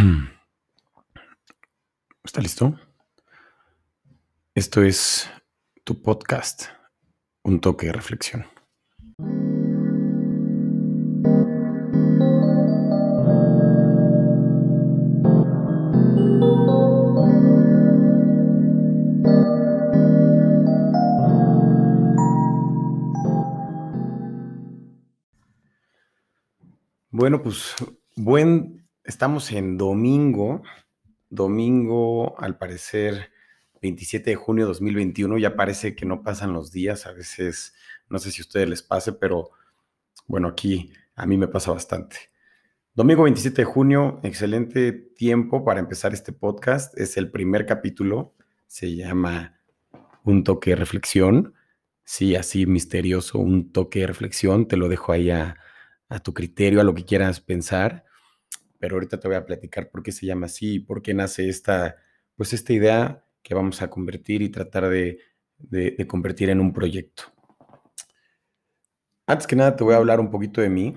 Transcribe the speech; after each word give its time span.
¿Está 2.24 2.40
listo? 2.40 2.74
Esto 4.54 4.82
es 4.82 5.30
tu 5.84 6.00
podcast, 6.00 6.64
un 7.42 7.60
toque 7.60 7.86
de 7.86 7.92
reflexión. 7.92 8.46
Bueno, 27.10 27.42
pues 27.42 27.74
buen, 28.16 28.79
estamos 29.04 29.52
en 29.52 29.76
domingo, 29.76 30.62
domingo 31.28 32.38
al 32.38 32.58
parecer 32.58 33.30
27 33.82 34.30
de 34.30 34.36
junio 34.36 34.64
de 34.64 34.68
2021, 34.68 35.38
ya 35.38 35.56
parece 35.56 35.94
que 35.94 36.06
no 36.06 36.22
pasan 36.22 36.52
los 36.52 36.72
días, 36.72 37.06
a 37.06 37.12
veces 37.12 37.74
no 38.08 38.18
sé 38.18 38.30
si 38.30 38.42
a 38.42 38.44
ustedes 38.44 38.68
les 38.68 38.82
pase, 38.82 39.12
pero 39.12 39.50
bueno, 40.26 40.48
aquí 40.48 40.92
a 41.14 41.26
mí 41.26 41.36
me 41.36 41.48
pasa 41.48 41.72
bastante. 41.72 42.16
Domingo 42.94 43.22
27 43.22 43.62
de 43.62 43.64
junio, 43.64 44.20
excelente 44.22 44.92
tiempo 44.92 45.64
para 45.64 45.80
empezar 45.80 46.12
este 46.12 46.32
podcast, 46.32 46.98
es 46.98 47.16
el 47.16 47.30
primer 47.30 47.66
capítulo, 47.66 48.34
se 48.66 48.94
llama 48.94 49.60
Un 50.24 50.44
toque 50.44 50.70
de 50.70 50.76
reflexión, 50.76 51.54
sí, 52.04 52.36
así 52.36 52.66
misterioso, 52.66 53.38
un 53.38 53.72
toque 53.72 54.00
de 54.00 54.06
reflexión, 54.08 54.68
te 54.68 54.76
lo 54.76 54.88
dejo 54.88 55.12
ahí 55.12 55.30
a 55.30 55.56
a 56.10 56.18
tu 56.18 56.34
criterio, 56.34 56.80
a 56.80 56.84
lo 56.84 56.94
que 56.94 57.04
quieras 57.04 57.40
pensar, 57.40 58.04
pero 58.80 58.96
ahorita 58.96 59.20
te 59.20 59.28
voy 59.28 59.36
a 59.36 59.44
platicar 59.44 59.90
por 59.90 60.02
qué 60.02 60.10
se 60.10 60.26
llama 60.26 60.46
así 60.46 60.76
y 60.76 60.78
por 60.80 61.02
qué 61.02 61.14
nace 61.14 61.48
esta, 61.48 61.96
pues 62.34 62.52
esta 62.54 62.72
idea 62.72 63.24
que 63.42 63.54
vamos 63.54 63.82
a 63.82 63.90
convertir 63.90 64.42
y 64.42 64.48
tratar 64.48 64.88
de, 64.88 65.18
de, 65.58 66.06
convertir 66.06 66.48
en 66.48 66.60
un 66.60 66.72
proyecto. 66.72 67.24
Antes 69.26 69.46
que 69.46 69.54
nada 69.54 69.76
te 69.76 69.84
voy 69.84 69.94
a 69.94 69.98
hablar 69.98 70.18
un 70.18 70.30
poquito 70.30 70.60
de 70.60 70.70
mí. 70.70 70.94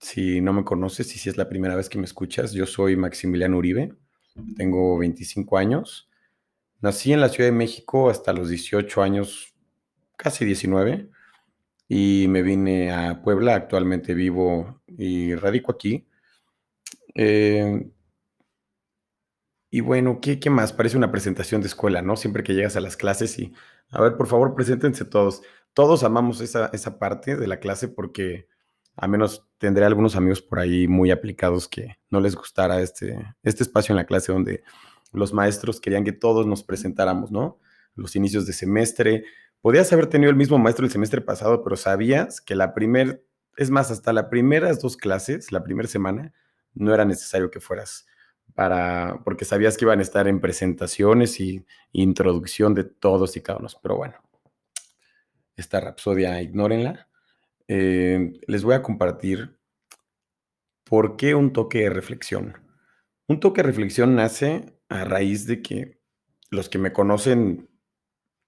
Si 0.00 0.40
no 0.40 0.52
me 0.52 0.64
conoces 0.64 1.14
y 1.14 1.18
si 1.20 1.28
es 1.28 1.36
la 1.36 1.48
primera 1.48 1.76
vez 1.76 1.88
que 1.88 1.96
me 1.98 2.04
escuchas, 2.04 2.52
yo 2.52 2.66
soy 2.66 2.96
Maximiliano 2.96 3.56
Uribe, 3.56 3.94
tengo 4.56 4.98
25 4.98 5.56
años. 5.56 6.10
Nací 6.80 7.12
en 7.12 7.20
la 7.20 7.28
Ciudad 7.28 7.48
de 7.48 7.56
México 7.56 8.10
hasta 8.10 8.32
los 8.32 8.48
18 8.48 9.00
años, 9.00 9.54
casi 10.16 10.44
19 10.44 11.08
y 11.88 12.26
me 12.28 12.42
vine 12.42 12.90
a 12.90 13.22
Puebla. 13.22 13.54
Actualmente 13.54 14.12
vivo 14.12 14.82
y 14.88 15.36
radico 15.36 15.70
aquí. 15.70 16.06
Eh, 17.14 17.90
y 19.70 19.80
bueno, 19.80 20.20
¿qué, 20.20 20.38
¿qué, 20.38 20.50
más? 20.50 20.72
Parece 20.72 20.96
una 20.96 21.10
presentación 21.10 21.60
de 21.62 21.68
escuela, 21.68 22.02
¿no? 22.02 22.16
Siempre 22.16 22.42
que 22.42 22.54
llegas 22.54 22.76
a 22.76 22.80
las 22.80 22.96
clases 22.96 23.38
y, 23.38 23.54
a 23.90 24.00
ver, 24.02 24.16
por 24.16 24.26
favor, 24.26 24.54
preséntense 24.54 25.04
todos. 25.04 25.42
Todos 25.74 26.04
amamos 26.04 26.40
esa, 26.40 26.66
esa 26.72 26.98
parte 26.98 27.36
de 27.36 27.46
la 27.46 27.58
clase 27.58 27.88
porque 27.88 28.48
a 28.96 29.08
menos 29.08 29.48
tendré 29.58 29.86
algunos 29.86 30.16
amigos 30.16 30.42
por 30.42 30.58
ahí 30.58 30.86
muy 30.88 31.10
aplicados 31.10 31.68
que 31.68 31.96
no 32.10 32.20
les 32.20 32.34
gustara 32.36 32.82
este, 32.82 33.34
este 33.42 33.62
espacio 33.62 33.94
en 33.94 33.96
la 33.96 34.04
clase 34.04 34.32
donde 34.32 34.62
los 35.12 35.32
maestros 35.32 35.80
querían 35.80 36.04
que 36.04 36.12
todos 36.12 36.46
nos 36.46 36.62
presentáramos, 36.62 37.30
¿no? 37.30 37.58
Los 37.94 38.16
inicios 38.16 38.46
de 38.46 38.52
semestre, 38.52 39.24
Podías 39.62 39.92
haber 39.92 40.08
tenido 40.08 40.28
el 40.28 40.36
mismo 40.36 40.58
maestro 40.58 40.84
el 40.84 40.90
semestre 40.90 41.20
pasado, 41.20 41.62
pero 41.62 41.76
sabías 41.76 42.40
que 42.40 42.56
la 42.56 42.74
primera, 42.74 43.20
es 43.56 43.70
más, 43.70 43.92
hasta 43.92 44.12
las 44.12 44.24
primeras 44.24 44.80
dos 44.82 44.96
clases, 44.96 45.52
la 45.52 45.62
primera 45.62 45.88
semana, 45.88 46.32
no 46.74 46.94
era 46.94 47.04
necesario 47.04 47.50
que 47.50 47.60
fueras 47.60 48.06
para, 48.54 49.20
porque 49.24 49.44
sabías 49.44 49.76
que 49.76 49.84
iban 49.84 49.98
a 49.98 50.02
estar 50.02 50.28
en 50.28 50.40
presentaciones 50.40 51.40
y 51.40 51.64
introducción 51.92 52.74
de 52.74 52.84
todos 52.84 53.36
y 53.36 53.40
cada 53.42 53.58
uno. 53.58 53.68
Pero 53.82 53.96
bueno, 53.96 54.14
esta 55.56 55.80
rapsodia, 55.80 56.40
ignórenla. 56.42 57.08
Eh, 57.68 58.32
les 58.46 58.64
voy 58.64 58.74
a 58.74 58.82
compartir 58.82 59.58
por 60.84 61.16
qué 61.16 61.34
un 61.34 61.52
toque 61.52 61.80
de 61.80 61.90
reflexión. 61.90 62.58
Un 63.28 63.40
toque 63.40 63.62
de 63.62 63.68
reflexión 63.68 64.14
nace 64.14 64.78
a 64.88 65.04
raíz 65.04 65.46
de 65.46 65.62
que 65.62 66.00
los 66.50 66.68
que 66.68 66.78
me 66.78 66.92
conocen 66.92 67.70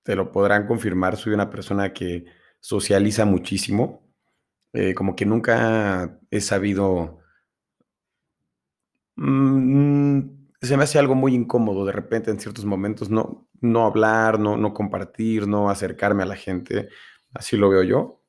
te 0.03 0.15
lo 0.15 0.31
podrán 0.31 0.67
confirmar, 0.67 1.17
soy 1.17 1.33
una 1.33 1.49
persona 1.49 1.95
que 1.95 2.27
socializa 2.61 3.25
muchísimo, 3.25 4.07
eh, 4.73 4.95
como 4.95 5.17
que 5.17 5.27
nunca 5.27 6.21
he 6.31 6.41
sabido... 6.41 7.24
Mm, 9.17 10.21
se 10.61 10.77
me 10.77 10.85
hace 10.85 10.99
algo 10.99 11.15
muy 11.15 11.35
incómodo 11.35 11.85
de 11.85 11.93
repente 11.93 12.31
en 12.31 12.41
ciertos 12.41 12.65
momentos 12.65 13.11
no, 13.11 13.49
no 13.61 13.87
hablar, 13.87 14.39
no, 14.41 14.57
no 14.57 14.75
compartir, 14.75 15.47
no 15.47 15.71
acercarme 15.71 16.23
a 16.23 16.27
la 16.27 16.37
gente, 16.37 16.89
así 17.33 17.57
lo 17.57 17.69
veo 17.71 17.83
yo. 17.83 18.21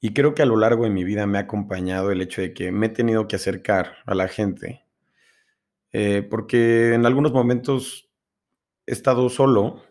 Y 0.00 0.14
creo 0.14 0.34
que 0.34 0.42
a 0.42 0.46
lo 0.46 0.56
largo 0.56 0.84
de 0.84 0.90
mi 0.90 1.04
vida 1.04 1.26
me 1.26 1.38
ha 1.38 1.42
acompañado 1.42 2.10
el 2.10 2.22
hecho 2.22 2.40
de 2.40 2.54
que 2.54 2.72
me 2.72 2.86
he 2.86 2.88
tenido 2.90 3.28
que 3.28 3.36
acercar 3.36 3.96
a 4.06 4.14
la 4.14 4.28
gente, 4.28 4.86
eh, 5.92 6.26
porque 6.28 6.94
en 6.94 7.06
algunos 7.06 7.32
momentos 7.32 8.10
he 8.86 8.92
estado 8.92 9.28
solo 9.28 9.82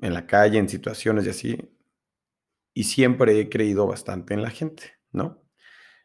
en 0.00 0.14
la 0.14 0.26
calle, 0.26 0.58
en 0.58 0.68
situaciones 0.68 1.26
y 1.26 1.30
así, 1.30 1.70
y 2.74 2.84
siempre 2.84 3.38
he 3.40 3.48
creído 3.48 3.86
bastante 3.86 4.34
en 4.34 4.42
la 4.42 4.50
gente, 4.50 4.92
¿no? 5.12 5.42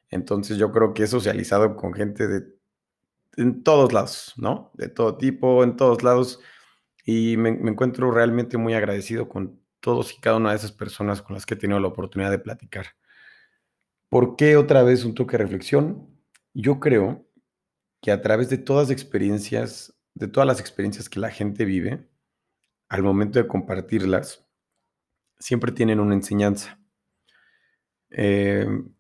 Entonces 0.10 0.58
yo 0.58 0.72
creo 0.72 0.94
que 0.94 1.04
he 1.04 1.08
socializado 1.08 1.76
con 1.76 1.94
gente 1.94 2.28
de 2.28 2.59
en 3.40 3.64
todos 3.64 3.94
lados, 3.94 4.34
¿no? 4.38 4.72
De 4.76 4.90
todo 4.90 5.18
tipo, 5.18 5.64
en 5.64 5.76
todos 5.76 6.04
lados, 6.04 6.40
y 7.06 7.38
me, 7.38 7.50
encuentro 7.50 8.12
realmente 8.12 8.58
muy 8.58 8.74
agradecido 8.74 9.30
con 9.30 9.60
todos 9.80 10.14
y 10.14 10.20
cada 10.20 10.38
una 10.38 10.52
de 10.52 10.58
esas 10.58 10.72
personas 10.72 11.22
con 11.22 11.34
las 11.34 11.46
que 11.46 11.54
he 11.54 11.58
tenido 11.58 11.80
la 11.80 11.88
oportunidad 11.88 12.32
de 12.32 12.40
platicar. 12.40 12.88
¿Por 14.10 14.36
qué 14.36 14.58
otra 14.58 14.84
vez 14.84 15.06
un 15.06 15.16
toque 15.16 15.38
de 15.38 15.44
reflexión? 15.44 16.08
Yo 16.54 16.80
creo 16.80 17.26
que 18.02 18.12
a 18.12 18.22
través 18.22 18.50
de 18.50 18.58
todas 18.58 18.90
experiencias, 18.90 19.98
de 20.14 20.28
todas 20.28 20.48
las 20.48 20.60
experiencias 20.60 21.10
que 21.10 21.20
la 21.20 21.32
gente 21.32 21.66
vive, 21.66 22.10
al 22.90 23.04
momento 23.04 23.40
de 23.40 23.48
compartirlas, 23.48 24.46
siempre 25.40 25.72
tienen 25.72 26.00
una 26.00 26.16
enseñanza. 26.16 26.80
Em, 28.10 28.94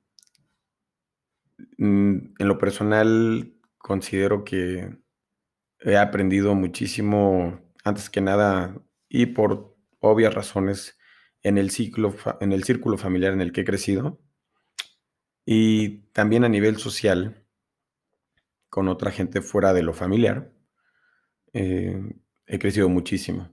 mm, 1.77 2.35
en 2.39 2.47
lo 2.47 2.57
personal, 2.57 3.53
considero 3.79 4.43
que 4.43 4.95
he 5.79 5.97
aprendido 5.97 6.53
muchísimo, 6.55 7.59
antes 7.83 8.09
que 8.09 8.21
nada, 8.21 8.79
y 9.07 9.27
por 9.27 9.75
obvias 9.99 10.33
razones, 10.33 10.97
en 11.41 11.57
el, 11.57 11.71
ciclo, 11.71 12.15
en 12.41 12.51
el 12.51 12.63
círculo 12.63 12.97
familiar 12.97 13.33
en 13.33 13.41
el 13.41 13.51
que 13.51 13.61
he 13.61 13.65
crecido, 13.65 14.21
y 15.45 16.09
también 16.11 16.43
a 16.43 16.49
nivel 16.49 16.77
social, 16.77 17.45
con 18.69 18.87
otra 18.87 19.09
gente 19.11 19.41
fuera 19.41 19.73
de 19.73 19.81
lo 19.81 19.93
familiar, 19.93 20.53
em, 21.53 22.21
he 22.45 22.59
crecido 22.59 22.89
muchísimo. 22.89 23.51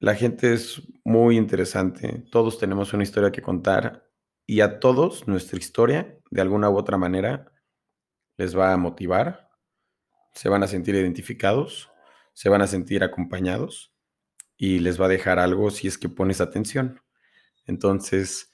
La 0.00 0.14
gente 0.14 0.52
es 0.52 0.82
muy 1.04 1.36
interesante, 1.36 2.24
todos 2.30 2.58
tenemos 2.58 2.92
una 2.92 3.04
historia 3.04 3.30
que 3.30 3.42
contar 3.42 4.10
y 4.46 4.60
a 4.60 4.80
todos 4.80 5.28
nuestra 5.28 5.58
historia, 5.58 6.18
de 6.30 6.40
alguna 6.40 6.68
u 6.70 6.76
otra 6.76 6.98
manera, 6.98 7.53
les 8.36 8.56
va 8.56 8.72
a 8.72 8.76
motivar, 8.76 9.50
se 10.32 10.48
van 10.48 10.62
a 10.62 10.66
sentir 10.66 10.94
identificados, 10.94 11.90
se 12.32 12.48
van 12.48 12.62
a 12.62 12.66
sentir 12.66 13.04
acompañados 13.04 13.92
y 14.56 14.80
les 14.80 15.00
va 15.00 15.06
a 15.06 15.08
dejar 15.08 15.38
algo 15.38 15.70
si 15.70 15.86
es 15.86 15.98
que 15.98 16.08
pones 16.08 16.40
atención. 16.40 17.00
Entonces, 17.66 18.52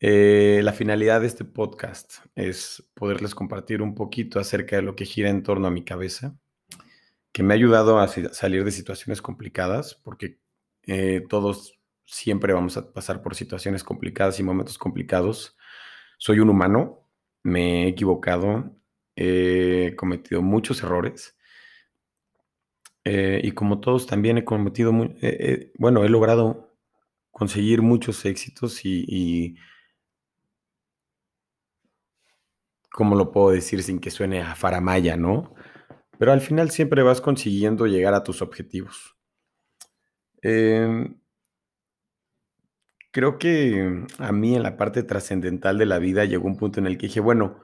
eh, 0.00 0.60
la 0.62 0.72
finalidad 0.72 1.20
de 1.20 1.26
este 1.26 1.44
podcast 1.44 2.16
es 2.34 2.86
poderles 2.94 3.34
compartir 3.34 3.80
un 3.80 3.94
poquito 3.94 4.38
acerca 4.38 4.76
de 4.76 4.82
lo 4.82 4.94
que 4.94 5.06
gira 5.06 5.30
en 5.30 5.42
torno 5.42 5.68
a 5.68 5.70
mi 5.70 5.84
cabeza, 5.84 6.36
que 7.32 7.42
me 7.42 7.54
ha 7.54 7.56
ayudado 7.56 7.98
a 7.98 8.08
salir 8.08 8.64
de 8.64 8.72
situaciones 8.72 9.22
complicadas, 9.22 9.94
porque 9.94 10.38
eh, 10.86 11.24
todos 11.28 11.78
siempre 12.04 12.52
vamos 12.52 12.76
a 12.76 12.92
pasar 12.92 13.22
por 13.22 13.34
situaciones 13.34 13.84
complicadas 13.84 14.38
y 14.38 14.42
momentos 14.42 14.78
complicados. 14.78 15.56
Soy 16.18 16.40
un 16.40 16.50
humano, 16.50 17.08
me 17.42 17.84
he 17.84 17.88
equivocado, 17.88 18.76
he 19.16 19.94
cometido 19.96 20.42
muchos 20.42 20.82
errores. 20.82 21.36
Eh, 23.04 23.40
y 23.42 23.52
como 23.52 23.80
todos 23.80 24.06
también 24.06 24.38
he 24.38 24.44
cometido, 24.44 24.92
bueno, 25.78 26.04
he 26.04 26.08
logrado 26.08 26.76
conseguir 27.30 27.82
muchos 27.82 28.24
éxitos 28.24 28.84
y, 28.84 29.04
y, 29.06 29.56
¿cómo 32.90 33.14
lo 33.14 33.30
puedo 33.30 33.50
decir 33.50 33.82
sin 33.82 34.00
que 34.00 34.10
suene 34.10 34.40
a 34.40 34.54
faramaya, 34.54 35.16
no? 35.16 35.54
Pero 36.18 36.32
al 36.32 36.40
final 36.40 36.70
siempre 36.70 37.02
vas 37.02 37.20
consiguiendo 37.20 37.86
llegar 37.86 38.14
a 38.14 38.24
tus 38.24 38.42
objetivos. 38.42 39.16
Em, 40.42 41.20
creo 43.12 43.38
que 43.38 44.06
a 44.18 44.32
mí 44.32 44.54
en 44.54 44.62
la 44.62 44.76
parte 44.76 45.02
trascendental 45.02 45.78
de 45.78 45.86
la 45.86 45.98
vida 45.98 46.24
llegó 46.24 46.46
un 46.46 46.56
punto 46.56 46.80
en 46.80 46.86
el 46.86 46.98
que 46.98 47.06
dije, 47.08 47.20
bueno, 47.20 47.60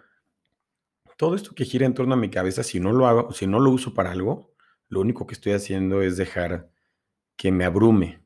todo 1.23 1.37
esto 1.37 1.55
que 1.55 1.65
gira 1.65 1.87
en 1.87 1.95
torno 1.95 2.15
a 2.15 2.17
mi 2.17 2.31
cabeza, 2.31 2.65
si 2.65 2.81
no 2.81 2.91
lo 2.91 3.07
hago, 3.07 3.33
si 3.33 3.47
no 3.47 3.61
lo 3.61 3.71
uso 3.71 3.95
para 3.95 4.11
algo, 4.11 4.57
lo 4.89 5.01
único 5.01 5.25
que 5.25 5.35
estoy 5.35 5.53
haciendo 5.53 6.03
es 6.03 6.17
dejar 6.17 6.69
que 7.37 7.53
me 7.53 7.65
abrume. 7.65 8.25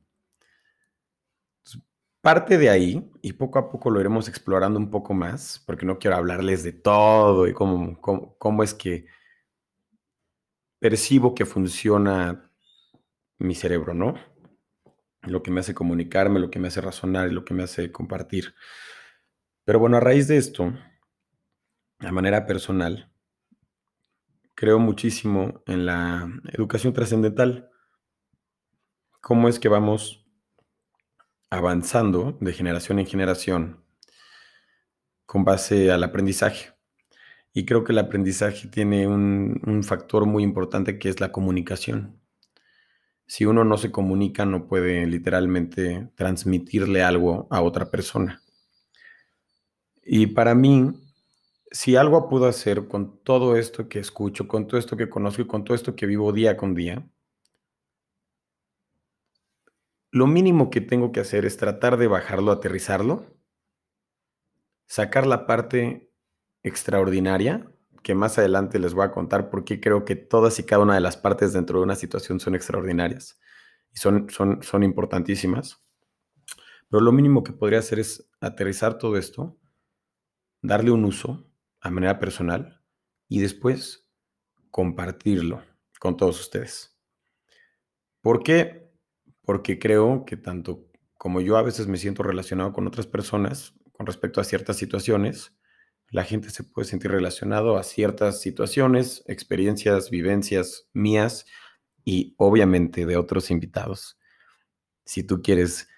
Parte 2.23 2.57
de 2.57 2.71
ahí, 2.71 3.07
y 3.21 3.35
poco 3.35 3.59
a 3.59 3.69
poco 3.69 3.91
lo 3.91 4.01
iremos 4.01 4.31
explorando 4.31 4.79
un 4.79 4.91
poco 4.91 5.13
más, 5.13 5.63
porque 5.67 5.85
no 5.85 5.99
quiero 5.99 6.17
hablarles 6.17 6.65
de 6.65 6.73
todo 6.73 7.47
y 7.47 7.53
cómo, 7.53 8.63
es 8.63 8.73
que 8.73 9.05
percibo 10.79 11.35
que 11.35 11.45
funciona 11.45 12.51
mi 13.39 13.55
cerebro, 13.55 13.93
¿no? 13.93 14.15
Lo 15.21 15.43
que 15.43 15.51
me 15.51 15.61
hace 15.61 15.75
comunicarme, 15.75 16.41
lo 16.41 16.51
que 16.51 16.61
me 16.61 16.69
hace 16.69 16.81
razonar 16.81 17.29
y 17.29 17.35
lo 17.35 17.45
que 17.45 17.53
me 17.53 17.65
hace 17.65 17.93
compartir. 17.93 18.55
Pero 19.67 19.81
bueno, 19.81 19.99
a 19.99 20.01
raíz 20.01 20.29
de 20.29 20.39
esto, 20.39 20.73
a 21.99 22.13
manera 22.13 22.47
personal, 22.47 23.11
creo 24.55 24.79
muchísimo 24.79 25.63
en 25.67 25.87
la 25.87 26.29
educación 26.53 26.93
trascendental. 26.93 27.71
¿Cómo 29.21 29.49
es 29.49 29.59
que 29.59 29.69
vamos 29.69 30.27
avanzando 31.51 32.37
de 32.41 32.53
generación 32.53 32.99
en 32.99 33.07
generación 33.07 33.85
con 35.27 35.45
base 35.45 35.91
al 35.91 36.05
aprendizaje. 36.05 36.73
Y 37.53 37.65
creo 37.65 37.85
que 37.85 37.93
el 37.93 37.99
aprendizaje 37.99 38.69
tiene 38.69 39.07
un, 39.07 39.83
factor 39.83 40.27
muy 40.27 40.43
importante 40.43 40.99
que 40.99 41.09
es 41.09 41.21
la 41.21 41.33
comunicación. 41.33 42.21
Si 43.27 43.45
uno 43.45 43.65
no 43.65 43.77
se 43.77 43.91
comunica, 43.91 44.45
no 44.45 44.69
puede 44.69 45.07
literalmente 45.07 46.11
transmitirle 46.15 47.03
algo 47.03 47.49
a 47.51 47.63
otra 47.63 47.91
persona. 47.91 48.43
Y 50.05 50.29
para 50.29 50.55
mí, 50.55 50.93
si 51.71 51.97
algo 51.97 52.29
puedo 52.29 52.47
hacer 52.47 52.89
con 52.89 53.19
todo 53.23 53.57
esto 53.57 53.89
que 53.89 53.99
escucho, 53.99 54.47
con 54.49 54.67
todo 54.67 54.79
esto 54.79 54.97
que 54.97 55.09
conozco 55.09 55.43
y 55.43 55.47
con 55.47 55.65
todo 55.65 55.75
esto 55.75 55.97
que 55.97 56.07
vivo 56.07 56.33
día 56.33 56.57
con 56.57 56.75
día, 56.75 57.09
lo 60.13 60.27
mínimo 60.27 60.71
que 60.71 60.81
tengo 60.81 61.13
que 61.13 61.21
hacer 61.21 61.45
es 61.45 61.57
tratar 61.57 61.97
de 61.97 62.07
bajarlo, 62.07 62.53
aterrizarlo, 62.53 63.27
sacar 64.87 65.27
la 65.27 65.47
parte 65.47 66.11
extraordinaria, 66.63 67.71
que 68.03 68.15
más 68.15 68.39
adelante 68.39 68.79
les 68.79 68.95
voy 68.95 69.05
a 69.05 69.11
contar 69.11 69.51
por 69.51 69.65
qué 69.65 69.81
creo 69.81 70.05
que 70.05 70.15
todas 70.15 70.59
y 70.59 70.63
cada 70.63 70.83
una 70.83 70.95
de 70.95 71.01
las 71.01 71.17
partes 71.17 71.53
dentro 71.53 71.79
de 71.79 71.85
una 71.85 71.97
situación 71.97 72.39
son 72.39 72.55
extraordinarias 72.55 73.39
y 73.93 73.99
son, 73.99 74.31
son, 74.31 74.63
son 74.63 74.85
importantísimas. 74.85 75.85
Pero 76.89 77.03
lo 77.03 77.11
mínimo 77.11 77.43
que 77.43 77.53
podría 77.53 77.81
hacer 77.81 77.99
es 77.99 78.31
aterrizar 78.41 78.97
todo 78.97 79.17
esto, 79.17 79.59
darle 80.63 80.93
un 80.93 81.05
uso 81.05 81.47
a 81.87 81.91
manera 81.91 82.19
personal 82.19 82.83
y 83.29 83.41
después 83.41 84.09
compartirlo 84.71 85.63
con 86.01 86.17
todos 86.17 86.41
ustedes. 86.41 86.99
¿Por 88.21 88.43
qué? 88.43 88.87
porque 89.47 89.79
creo 89.79 90.25
que 90.27 90.37
tanto 90.37 90.91
como 91.17 91.41
yo 91.41 91.57
a 91.57 91.63
veces 91.63 91.87
me 91.87 91.97
siento 91.97 92.23
relacionado 92.23 92.75
con 92.75 92.87
otras 92.87 93.07
personas 93.07 93.73
con 93.93 94.05
respecto 94.05 94.43
a 94.43 94.45
ciertas 94.45 94.77
situaciones, 94.77 95.57
la 96.11 96.25
gente 96.25 96.51
se 96.51 96.65
puede 96.65 96.87
sentir 96.87 97.11
relacionado 97.11 97.79
a 97.79 97.83
ciertas 97.83 98.43
situaciones, 98.43 99.25
experiencias, 99.27 100.11
vivencias 100.11 100.89
mías 100.93 101.47
y 102.05 102.35
obviamente 102.37 103.07
de 103.07 103.17
otros 103.17 103.51
invitados. 103.51 104.19
Si 105.07 105.23
tú 105.23 105.41
quieres 105.41 105.89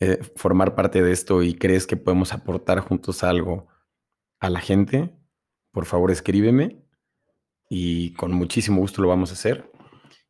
eh, 0.00 0.18
formar 0.34 0.74
parte 0.74 1.02
de 1.02 1.12
esto 1.12 1.42
y 1.42 1.54
crees 1.54 1.86
que 1.86 1.96
podemos 1.96 2.32
aportar 2.32 2.80
juntos 2.80 3.22
algo 3.22 3.68
a 4.42 4.50
la 4.50 4.60
gente, 4.60 5.16
por 5.70 5.86
favor 5.86 6.10
escríbeme 6.10 6.84
y 7.70 8.12
con 8.14 8.32
muchísimo 8.32 8.80
gusto 8.80 9.00
lo 9.00 9.06
vamos 9.06 9.30
a 9.30 9.34
hacer. 9.34 9.70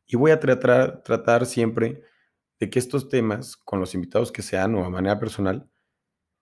Y 0.05 0.17
voy 0.17 0.29
a 0.29 0.39
tratar, 0.39 1.01
tratar 1.01 1.47
siempre 1.47 2.03
de 2.59 2.69
que 2.69 2.77
estos 2.77 3.09
temas, 3.09 3.57
con 3.57 3.79
los 3.79 3.95
invitados 3.95 4.31
que 4.31 4.43
sean 4.43 4.75
o 4.75 4.85
a 4.85 4.89
manera 4.91 5.17
personal, 5.17 5.67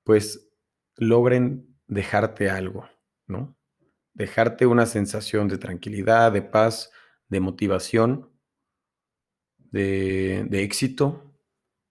pues 0.04 0.52
logren 0.98 1.66
dejarte 1.88 2.50
algo, 2.50 2.90
¿no? 3.26 3.58
Dejarte 4.14 4.66
una 4.66 4.86
sensación 4.86 5.48
de 5.48 5.58
tranquilidad, 5.58 6.34
de 6.34 6.42
paz, 6.42 6.92
de 7.30 7.40
motivación, 7.40 8.38
de, 9.58 10.46
de 10.50 10.64
éxito, 10.64 11.34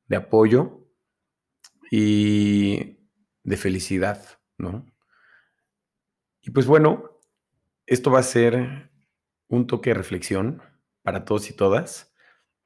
de 0.09 0.17
apoyo 0.17 0.87
y 1.91 2.99
de 3.45 3.57
felicidad, 3.57 4.23
¿no? 4.59 4.85
Y 6.51 6.53
pues 6.53 6.67
bueno, 6.67 7.17
esto 7.87 8.11
va 8.11 8.19
a 8.19 8.25
ser 8.25 8.91
un 9.47 9.69
toque 9.69 9.91
de 9.91 9.95
reflexión 9.95 10.61
para 11.03 11.25
todos 11.25 11.49
y 11.49 11.53
todas, 11.53 12.13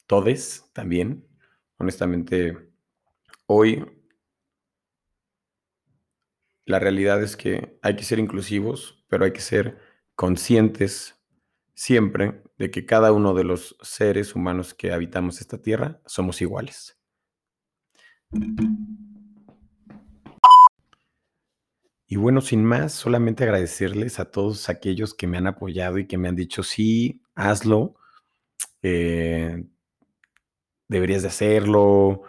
todes 0.07 0.71
también, 0.73 1.29
honestamente, 1.77 2.71
hoy 3.45 3.85
la 6.65 6.79
realidad 6.79 7.23
es 7.23 7.37
que 7.37 7.79
hay 7.83 7.95
que 7.95 8.05
ser 8.05 8.19
inclusivos, 8.19 9.05
pero 9.07 9.27
hay 9.27 9.35
que 9.35 9.43
ser 9.43 9.77
conscientes 10.15 11.23
siempre 11.75 12.43
de 12.57 12.71
que 12.71 12.87
cada 12.87 13.13
uno 13.13 13.35
de 13.35 13.45
los 13.45 13.77
seres 13.83 14.35
humanos 14.35 14.73
que 14.73 14.93
habitamos 14.93 15.43
esta 15.43 15.61
tierra 15.61 16.01
somos 16.07 16.41
iguales. 16.41 16.99
Y 22.06 22.17
bueno, 22.17 22.41
sin 22.41 22.65
más, 22.65 22.93
solamente 22.93 23.45
agradecerles 23.45 24.21
a 24.21 24.31
todos 24.31 24.69
aquellos 24.69 25.15
que 25.15 25.27
me 25.27 25.39
han 25.39 25.47
apoyado 25.47 25.99
y 25.99 26.06
que 26.06 26.19
me 26.19 26.29
han 26.29 26.37
dicho, 26.37 26.62
sí, 26.62 27.23
hazlo. 27.35 27.95
Eh, 28.83 29.65
deberías 30.89 31.23
de 31.23 31.29
hacerlo, 31.29 32.23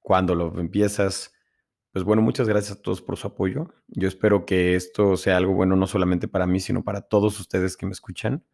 cuando 0.00 0.34
lo 0.34 0.58
empiezas. 0.58 1.32
Pues 1.92 2.04
bueno, 2.04 2.22
muchas 2.22 2.48
gracias 2.48 2.78
a 2.78 2.82
todos 2.82 3.02
por 3.02 3.16
su 3.16 3.28
apoyo. 3.28 3.72
Yo 3.88 4.08
espero 4.08 4.46
que 4.46 4.74
esto 4.74 5.16
sea 5.16 5.36
algo 5.36 5.54
bueno 5.54 5.76
no 5.76 5.86
solamente 5.86 6.28
para 6.28 6.46
mí, 6.46 6.60
sino 6.60 6.84
para 6.84 7.02
todos 7.02 7.38
ustedes 7.40 7.76
que 7.76 7.86
me 7.86 7.92
escuchan, 7.92 8.44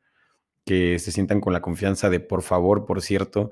que 0.65 0.99
se 0.99 1.13
sientan 1.13 1.41
con 1.41 1.53
la 1.53 1.63
confianza 1.63 2.11
de, 2.11 2.21
por 2.21 2.43
favor, 2.43 2.87
por 2.87 3.03
cierto, 3.03 3.51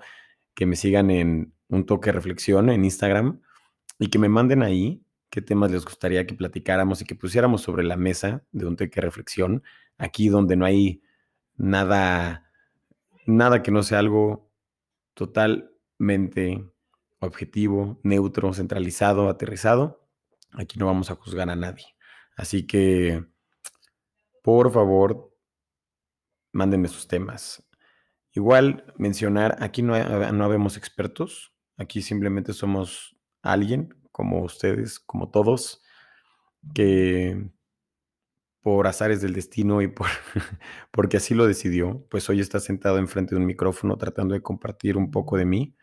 que 0.54 0.66
me 0.66 0.76
sigan 0.76 1.10
en 1.10 1.54
un 1.68 1.86
toque 1.86 2.12
reflexión 2.12 2.70
en 2.70 2.84
Instagram 2.84 3.42
y 3.98 4.08
que 4.08 4.18
me 4.18 4.28
manden 4.28 4.62
ahí 4.62 5.03
qué 5.34 5.42
temas 5.42 5.72
les 5.72 5.84
gustaría 5.84 6.28
que 6.28 6.36
platicáramos 6.36 7.02
y 7.02 7.04
que 7.04 7.16
pusiéramos 7.16 7.60
sobre 7.60 7.82
la 7.82 7.96
mesa 7.96 8.44
de 8.52 8.66
un 8.66 8.76
toque 8.76 8.92
de 8.94 9.00
reflexión, 9.00 9.64
aquí 9.98 10.28
donde 10.28 10.54
no 10.54 10.64
hay 10.64 11.02
nada, 11.56 12.48
nada 13.26 13.60
que 13.60 13.72
no 13.72 13.82
sea 13.82 13.98
algo 13.98 14.48
total 15.12 15.72
mente 15.98 16.64
objetivo, 17.18 17.98
neutro, 18.04 18.54
centralizado, 18.54 19.28
aterrizado. 19.28 20.06
Aquí 20.52 20.78
no 20.78 20.86
vamos 20.86 21.10
a 21.10 21.16
juzgar 21.16 21.50
a 21.50 21.56
nadie. 21.56 21.86
Así 22.36 22.64
que, 22.64 23.26
por 24.40 24.72
favor, 24.72 25.36
mándenme 26.52 26.86
sus 26.86 27.08
temas. 27.08 27.68
Igual 28.30 28.94
mencionar, 28.98 29.56
aquí 29.58 29.82
no, 29.82 29.98
no 30.30 30.44
habemos 30.44 30.76
expertos, 30.76 31.52
aquí 31.76 32.02
simplemente 32.02 32.52
somos 32.52 33.16
alguien 33.42 34.03
como 34.14 34.44
ustedes, 34.44 35.00
como 35.00 35.28
todos, 35.28 35.82
que 36.72 37.50
por 38.60 38.86
azares 38.86 39.20
del 39.20 39.34
destino 39.34 39.82
y 39.82 39.88
por, 39.88 40.06
porque 40.92 41.16
así 41.16 41.34
lo 41.34 41.48
decidió, 41.48 42.06
pues 42.10 42.30
hoy 42.30 42.38
está 42.38 42.60
sentado 42.60 42.98
enfrente 42.98 43.34
de 43.34 43.40
un 43.40 43.46
micrófono 43.46 43.96
tratando 43.96 44.34
de 44.34 44.40
compartir 44.40 44.96
un 44.96 45.10
poco 45.10 45.36
de 45.36 45.46
mí 45.46 45.76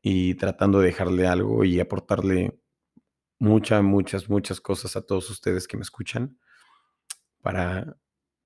y 0.00 0.36
tratando 0.36 0.78
de 0.78 0.86
dejarle 0.86 1.26
algo 1.26 1.64
y 1.64 1.80
aportarle 1.80 2.60
muchas, 3.40 3.82
muchas, 3.82 4.30
muchas 4.30 4.60
cosas 4.60 4.94
a 4.94 5.02
todos 5.02 5.28
ustedes 5.28 5.66
que 5.66 5.76
me 5.76 5.82
escuchan 5.82 6.38
para 7.42 7.96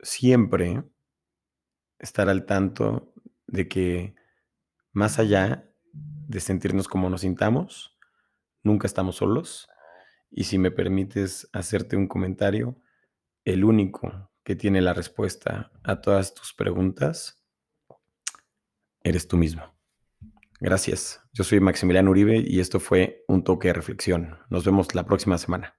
siempre 0.00 0.82
estar 1.98 2.30
al 2.30 2.46
tanto 2.46 3.12
de 3.46 3.68
que 3.68 4.14
más 4.92 5.18
allá 5.18 5.70
de 5.92 6.40
sentirnos 6.40 6.88
como 6.88 7.10
nos 7.10 7.20
sintamos, 7.20 7.91
nunca 8.62 8.86
estamos 8.86 9.16
solos. 9.16 9.68
Y 10.30 10.44
si 10.44 10.58
me 10.58 10.70
permites 10.70 11.48
hacerte 11.52 11.96
un 11.96 12.08
comentario, 12.08 12.76
el 13.44 13.64
único 13.64 14.30
que 14.44 14.56
tiene 14.56 14.80
la 14.80 14.94
respuesta 14.94 15.70
a 15.82 16.00
todas 16.00 16.34
tus 16.34 16.54
preguntas 16.54 17.44
eres 19.02 19.28
tú 19.28 19.36
mismo. 19.36 19.62
Gracias. 20.60 21.20
Yo 21.32 21.44
soy 21.44 21.60
Maximiliano 21.60 22.10
Uribe 22.10 22.38
y 22.38 22.60
esto 22.60 22.78
fue 22.78 23.24
un 23.26 23.42
toque 23.42 23.68
de 23.68 23.74
reflexión. 23.74 24.38
Nos 24.48 24.64
vemos 24.64 24.94
la 24.94 25.04
próxima 25.04 25.36
semana. 25.38 25.76